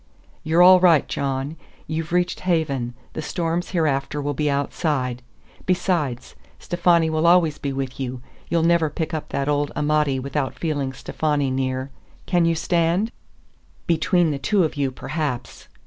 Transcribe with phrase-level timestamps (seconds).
[0.43, 1.57] "You're all right, John.
[1.85, 5.21] You've reached haven; the storms hereafter will be outside.
[5.67, 8.19] Besides, Stefani will always be with you.
[8.49, 11.91] You'll never pick up that old Amati without feeling Stefani near.
[12.25, 13.11] Can you stand?"
[13.85, 15.67] "Between the two of you, perhaps."